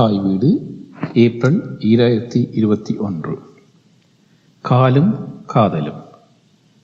[0.00, 0.78] தாய் வீடு
[1.14, 3.38] ஏப்ரல் ஈராயிரத்தி இருபத்தி ஒன்று.
[4.60, 6.00] காலும் காதலும்.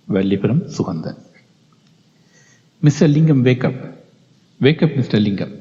[0.04, 1.16] Vallipuram Suganthan.
[2.80, 3.94] Mister Lingam wake up
[4.60, 5.58] wake up mister Lingam.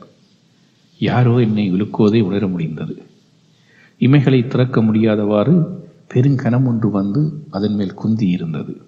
[1.00, 3.02] யாரோ என்னை உலுக்குவதை உணர முடிந்தது.
[4.00, 5.66] இமைகளை திறக்க முடியாதவாறு
[6.14, 8.82] பெருங்கனம் ஒன்று வந்து அதன் மேல் குந்தி இருந்தது.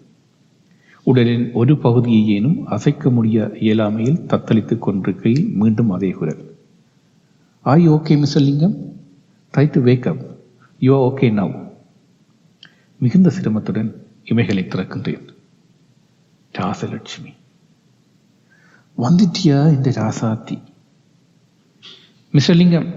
[1.03, 6.56] உடலின் ஒரு பகுதியையேனும் அசைக்க முடிய இயலாமையில் தத்தளித்துக் கொண்டிருக்கையில் மீண்டும் அதே குரல்.
[7.66, 8.76] are you okay mister Lingam
[9.54, 10.22] try to wake up
[10.82, 11.54] you are okay now
[13.00, 13.90] மிகுந்த சிரமத்துடன்
[14.26, 15.24] இமைகளை திறக்கின்றேன்
[16.54, 17.32] ராசலட்சுமி
[18.98, 20.56] வந்துட்டியா இந்த ராசாத்தி
[22.34, 22.88] mister Lingam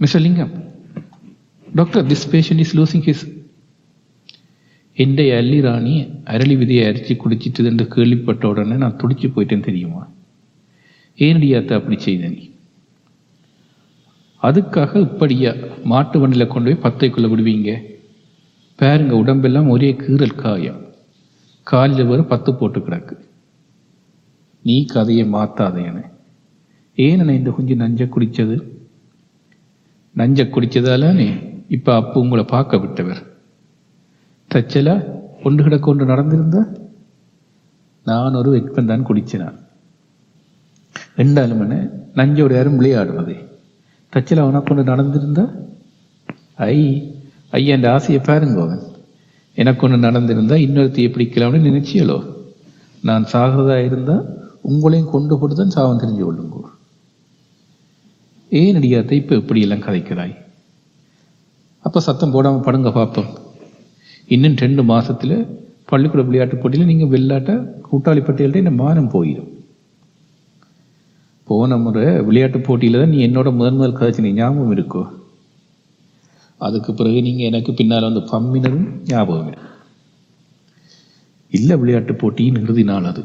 [0.00, 0.52] mister Lingam
[1.66, 3.24] doctor this patient is losing his
[4.98, 10.02] എൻ്റെ അല്ലി റാണി അരളി വിധിയെ അരച്ച് കുടിച്ചിട്ട് என்று கேள்விப்பட்ட உடனே நான் துடிச்சு போயிட்டேன் தெரியுமா
[11.18, 12.44] ஏனடியாத்த அப்படி செய்த நீ
[14.47, 15.51] அதுக்காக இப்படியா
[15.91, 17.71] மாட்டு வண்டியில் கொண்டு போய் பத்தைக்குள்ளே விடுவீங்க.
[18.79, 20.79] பாருங்க உடம்பெல்லாம் ஒரே கீறல் காயம்.
[21.63, 23.15] காலில் வேறு பத்து போட்டு கிடக்கு.
[24.63, 26.03] நீ கதையை மாத்தாதேன்னு
[26.95, 28.55] ஏன் இந்த குஞ்சு நஞ்ச குடித்தது
[30.15, 31.27] நஞ்ச குடித்ததாலே
[31.75, 33.21] இப்போ அப்போ உங்களை பார்க்க விட்டவர்.
[34.51, 34.95] தச்சலா
[35.43, 36.63] கொண்டு கிடக்க கொண்டு நடந்திருந்தா?
[38.05, 39.57] நான் ஒரு வெட்பன் தான் குடிச்சினான்.
[41.19, 41.77] ரெண்டாலும் என்ன
[42.19, 43.37] நஞ்சோட யாரும் விளையாடுவதே
[44.13, 45.45] டச்சில் அவனை கொண்டு நடந்திருந்தா?
[46.73, 46.77] ஐ
[47.57, 48.83] ஐயா அந்த ஆசையை பாருங்க அவன்.
[49.57, 52.17] எனக்கு ஒன்று நடந்திருந்தா இன்னொருத்தையை பிடிக்கலாம்னு நினைச்சியலோ?
[53.07, 54.25] நான் சாகிறதா இருந்தால்
[54.69, 56.57] உங்களையும் கொண்டு போட்டு தான் சாவம் தெரிஞ்சு கொள்ளுங்க.
[58.51, 60.35] ஏன் அடியாத்தை இப்போ இப்படியெல்லாம் கதைக்கிறாய்?
[61.85, 63.29] அப்போ சத்தம் போடாமல் படுங்க பார்ப்போம்
[64.35, 65.37] இன்னும் ரெண்டு மாதத்தில்
[65.91, 67.53] பள்ளிக்கூட விளையாட்டு போட்டியில் நீங்கள் வெள்ளாட்ட
[67.87, 69.49] கூட்டாளி பட்டியல்கிட்ட இந்த மானம் போயிடும்
[71.43, 75.07] போன முறை விளையாட்டு போட்டியில் தான் நீ என்னோட முதன் முதல் கதைச்சு நீ ஞாபகம் இருக்கோ?
[76.57, 79.53] அதுக்கு பிறகு நீங்க எனக்கு பின்னால் வந்து பம்மினதும் ஞாபகம்
[81.49, 83.23] இல்லை விளையாட்டு போட்டியின் இறுதி நாள் அது.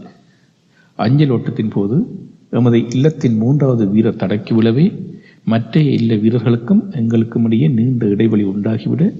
[0.94, 8.06] அஞ்சல் ஓட்டத்தின் போது எமது இல்லத்தின் மூன்றாவது வீரர் தடக்கி விழவே மற்ற இல்ல வீரர்களுக்கும் எங்களுக்கும் இடையே நீண்ட
[8.06, 9.12] இடைவெளி உண்டாகிவிட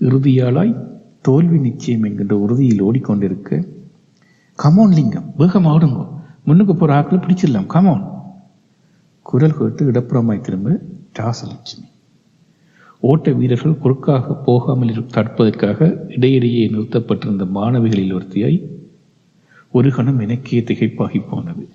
[0.00, 0.88] இறுதியாளாய்
[1.20, 3.66] தோல்வி நிச்சயம் என்கின்ற உறுதியில் ஓடிக்கொண்டிருக்க.
[4.58, 5.32] கமோன் லிங்கம்.
[5.36, 6.08] வேகம் ஆடுங்கோ
[6.44, 7.66] முன்னுக்கு போற ஆக்களை பிடிச்சிடலாம்.
[7.66, 8.13] கமோன்
[9.24, 10.80] குரல் கேட்டு இடப்புறமாய் திரும்ப
[11.18, 11.88] ராசலட்சுமி.
[13.00, 18.58] ஓட்ட வீரர்கள் குறுக்காக போகாமல் தடுப்பதற்காக இடையிடையே நிறுத்தப்பட்டிருந்த மாணவிகளில் ஒருத்தியாய்
[19.70, 21.68] ஒரு கணம் எனக்கே திகைப்பாகி போனது.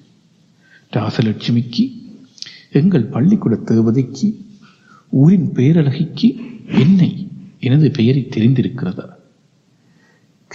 [0.93, 1.85] ராசலட்சுமிக்கு
[2.71, 4.35] எங்கள் பள்ளிக்கூட தேவதைக்கு
[5.09, 6.29] ஊரின் பேரழகிக்கு
[6.79, 7.27] என்னை
[7.59, 9.09] எனது பெயரை தெரிந்திருக்கிறதா?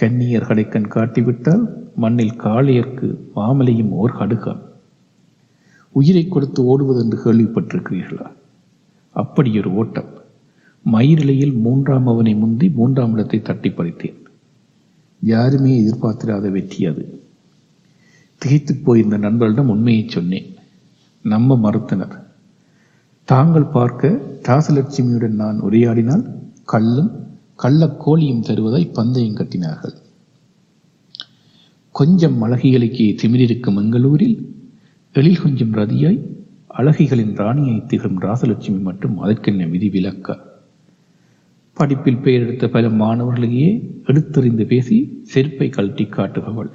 [0.01, 4.64] கண்ணியர் கடைக்கண் காட்டிவிட்டால் மண்ணில் காளையர்க்கு மாமலையும் ஓர் கடுகான்.
[5.95, 8.31] உயிரை கொடுத்து ஓடுவது என்று கேள்விப்பட்டிருக்கிறீர்களா?
[9.09, 10.11] அப்படி ஒரு ஓட்டம்.
[10.91, 14.19] மயிரிலையில் மூன்றாம் அவனை முந்தி மூன்றாம் இடத்தை தட்டி பறித்தேன்.
[15.19, 17.03] யாருமே எதிர்பார்த்திராத வெற்றி அது.
[18.37, 20.49] திகைத்து போயிருந்த நண்பர்களிடம் உண்மையை சொன்னேன்.
[21.21, 22.15] நம்ப மறுத்தனர்.
[23.23, 24.09] தாங்கள் பார்க்க
[24.43, 26.25] தாசலட்சுமியுடன் நான் உரையாடினால்
[26.65, 27.11] கல்லும்
[27.63, 29.95] கள்ளக்கோழியும் தருவதாய் பந்தயம் கட்டினார்கள்.
[31.91, 34.54] கொஞ்சம் மலகிகளுக்கு திமிரிருக்கும் எங்களூரில்
[35.15, 36.19] எழில் கொஞ்சம் ரதியாய்
[36.77, 40.39] அழகிகளின் ராணியை திகழும் ராசலட்சுமி மட்டும் அதற்கென்ன விதி விலக்க.
[41.73, 46.69] படிப்பில் பெயர் எடுத்த பல மாணவர்களையே எடுத்தறிந்து பேசி செருப்பை கழட்டி காட்டுபவள்.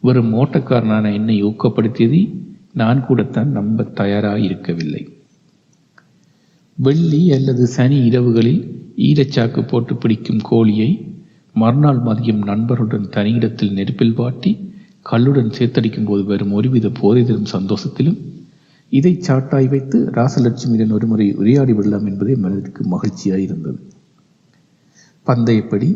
[0.00, 2.38] வெறும் ஓட்டக்காரனான என்னை ஊக்கப்படுத்தியதை
[2.72, 5.08] நான் கூடத்தான் நம்ப தயாராயிருக்கவில்லை.
[6.74, 11.16] வெள்ளி அல்லது சனி இரவுகளில் ஈரச்சாக்கு போட்டு பிடிக்கும் கோழியை
[11.52, 14.63] மறுநாள் மதியம் நண்பருடன் தனியிடத்தில் நெருப்பில் வாட்டி
[15.10, 18.18] கல்லுடன் சேர்த்தடிக்கும் போது வரும் ஒருவித போதை தரும் சந்தோஷத்திலும்
[18.88, 23.78] இதை சாட்டாய் வைத்து ராசலட்சுமியுடன் ஒருமுறை உரையாடி விடலாம் என்பதே மனதிற்கு மகிழ்ச்சியாயிருந்தது.
[25.26, 25.88] பந்தயப்படி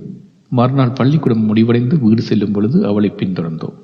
[0.48, 3.74] மறுநாள் பள்ளிக்கூடம் முடிவடைந்து வீடு செல்லும் பொழுது அவளை பின்தொடர்ந்தோம்.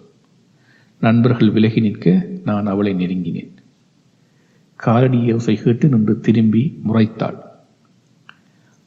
[0.98, 3.52] நண்பர்கள் விலகி நிற்க நான் அவளை நெருங்கினேன்.
[4.76, 7.38] காலடி யோசை கேட்டு நின்று திரும்பி முறைத்தாள்.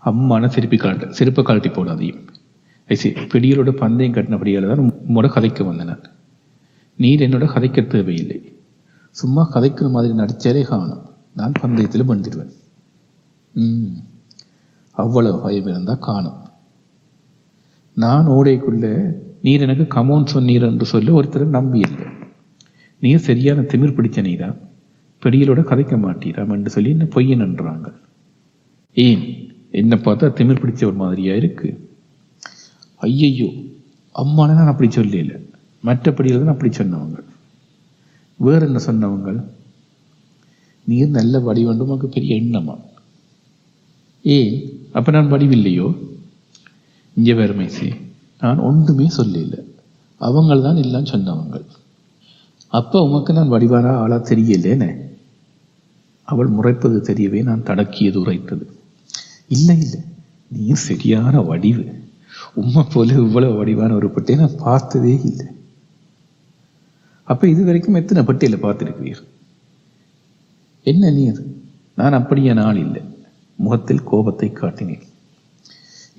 [0.03, 2.21] அம்மான சிரிப்பி கழட்ட சிரிப்பை கழட்டி போடாதையும்
[2.89, 6.03] ஐசி பிடியலோட பந்தயம் கட்டினபடியால் தான் முட கதைக்கு வந்தனர்.
[6.99, 8.53] நீர் என்னோட கதைக்க தேவையில்லை.
[9.11, 11.03] சும்மா கதைக்கிற மாதிரி நடிச்சாலே காணும்.
[11.33, 12.53] நான் பந்தயத்தில் வந்துடுவேன்
[13.55, 13.95] ம்.
[14.91, 16.39] அவ்வளவு பயம் இருந்தால் காணும்.
[17.93, 18.85] நான் ஓடைக்குள்ள
[19.41, 22.05] நீர் எனக்கு கமோன் சொன்னீர் என்று சொல்லி ஒருத்தர் நம்பி இல்லை
[23.01, 24.55] நீர் சரியான திமிர் பிடிச்ச நீரா?
[25.23, 27.87] பெடியலோட கதைக்க மாட்டீராம் என்று சொல்லி என்ன பொய்யன் என்றாங்க
[28.97, 29.23] ஏன்?
[29.71, 31.69] என்னை பார்த்தா திமிர் பிடிச்ச ஒரு மாதிரியா இருக்கு?
[32.95, 33.49] ஐயையோ
[34.15, 35.33] அம்மான நான் அப்படி சொல்லல.
[35.83, 37.23] மற்றபடியில் தான் அப்படி சொன்னவங்க.
[38.35, 39.43] வேற என்ன சொன்னவங்க?
[40.83, 42.77] நீர் நல்ல வடிவண்டும் உனக்கு பெரிய எண்ணமா?
[44.21, 44.71] ஏன்?
[44.93, 45.97] அப்ப நான் வடிவில்லையோ?
[47.13, 47.95] இங்கே வேறுமைசி
[48.39, 49.63] நான் ஒன்றுமே சொல்லல.
[50.19, 51.65] அவங்கள் தான் எல்லாம் சொன்னவங்கள்
[52.67, 54.95] அப்ப உமக்கு நான் வடிவாரா ஆளா தெரியலேனே?
[56.23, 58.79] அவள் முறைப்பது தெரியவே நான் தடக்கியது உரைத்தது.
[59.47, 59.99] இல்லை இல்லை.
[60.47, 62.05] நீ சரியான வடிவு.
[62.53, 65.45] உம்மை போல இவ்வளவு வடிவான ஒரு பட்டியை நான் பார்த்ததே இல்லை.
[67.31, 69.21] அப்போ இது வரைக்கும் எத்தனை பட்டியலை பார்த்திருக்கிறீர்?
[70.91, 71.39] என்ன நீர்
[71.99, 73.01] நான் அப்படியே நாள் இல்லை.
[73.59, 75.05] முகத்தில் கோபத்தை காட்டினேன்.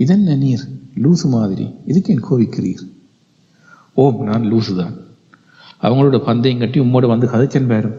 [0.03, 0.65] இதென்ன நீர்?
[1.05, 1.67] லூசு மாதிரி.
[1.91, 2.85] இதுக்கு என் கோவிக்கிறீர்?
[4.03, 4.95] ஓம் நான் லூசு தான்
[5.87, 7.97] அவங்களோட பந்தயம் கட்டி உம்மோட வந்து கதைச்சன் பேரும்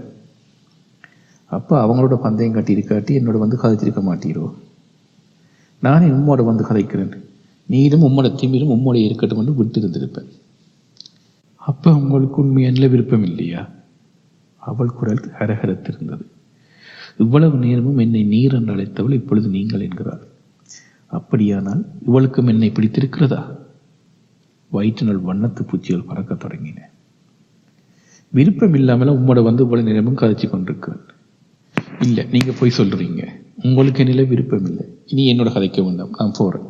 [1.55, 4.45] அப்போ அவங்களோட பந்தயம் கட்டி இருக்காட்டி என்னோட வந்து கதைச்சிருக்க மாட்டீரோ?
[5.85, 7.13] நானே உம்மோட வந்து கதைக்கிறேன்.
[7.73, 10.29] நீரும் உம்மோட திமிரும் உம்மோட இருக்கட்டும் என்று விட்டு இருந்திருப்பேன்
[11.59, 13.69] அப்ப உங்களுக்கு உண்மை என்ன விருப்பம் இல்லையா?
[14.57, 16.25] அவள் குரல் ஹரஹரத்திருந்தது.
[17.17, 20.23] இவ்வளவு நேரமும் என்னை நீர் என்று அழைத்தவள் இப்பொழுது நீங்கள் என்கிறாள்.
[21.07, 23.57] அப்படியானால் இவளுக்கும் என்னை பிடித்திருக்கிறதா?
[24.73, 26.79] வயிற்றினுள் வண்ணத்து பூச்சிகள் பறக்கத் தொடங்கின.
[28.29, 31.01] விருப்பம் இல்லாமல் உம்மோட வந்து இவ்வளவு நேரமும் கதைச்சு கொண்டிருக்கிறேன்
[31.99, 33.27] இல்லை நீங்க போய் சொல்றீங்க.
[33.63, 34.85] உங்களுக்கு என்னில விருப்பம் இல்லை.
[35.05, 36.67] இனி என்னோட கதைக்க வேண்டாம் நான் போறேன்.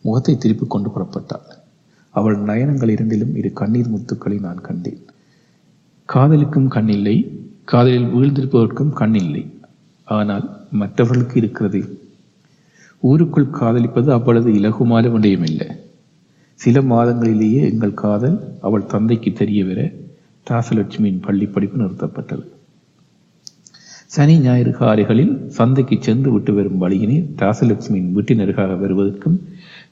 [0.00, 1.57] முகத்தை திருப்பி கொண்டு புறப்பட்டாள்.
[2.18, 5.00] அவள் நயனங்கள் இரண்டிலும் இரு கண்ணீர் முத்துக்களை நான் கண்டேன்.
[6.08, 7.16] காதலுக்கும் கண்ணில்லை
[7.64, 9.44] காதலில் வீழ்ந்திருப்பவர்க்கும் கண்ணில்லை.
[10.08, 10.46] ஆனால்
[10.80, 11.80] மற்றவர்களுக்கு இருக்கிறது.
[13.02, 15.68] ஊருக்குள் காதலிப்பது அவ்வளவு இலகுமான விடயமில்லை
[16.60, 19.80] சில மாதங்களிலேயே எங்கள் காதல் அவள் தந்தைக்கு தெரிய வர
[20.46, 22.44] தாசலட்சுமியின் பள்ளி படிப்பு நிறுத்தப்பட்டது.
[24.14, 29.36] சனி ஞாயிறு காரைகளில் சந்தைக்கு சென்று விட்டு வரும் வழியினை தாசலட்சுமியின் வீட்டினருக்காக வருவதற்கும்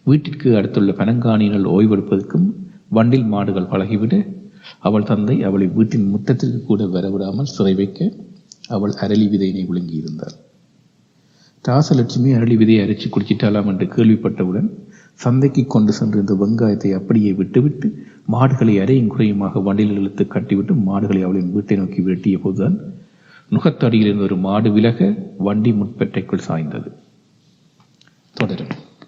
[0.07, 2.47] வீட்டிற்கு அடுத்துள்ள பனங்காணிகள் ஓய்வெடுப்பதற்கும்
[2.89, 4.15] வண்டில் மாடுகள் பழகிவிட
[4.81, 8.01] அவள் தந்தை அவளை வீட்டின் முத்தத்திற்கு கூட வரவிடாமல் சிறை வைக்க
[8.69, 10.37] அவள் அரளி விதையினை விழுங்கியிருந்தாள்.
[11.65, 14.69] ராசலட்சுமி அரளி விதையை அரைச்சி குடிச்சிட்டாலாம் என்று கேள்விப்பட்டவுடன்
[15.15, 17.89] சந்தைக்கு கொண்டு சென்றிருந்த வெங்காயத்தை அப்படியே விட்டுவிட்டு
[18.27, 22.77] மாடுகளை அரையும் குறையுமாக வண்டியில் இழுத்து கட்டிவிட்டு மாடுகளை அவளின் வீட்டை நோக்கி விரட்டிய போதுதான்
[23.51, 25.09] நுகத்தடியில் இருந்த ஒரு மாடு விலக
[25.39, 26.91] வண்டி முற்பெட்டைக்குள் சாய்ந்தது.
[28.37, 28.75] தொடரும்.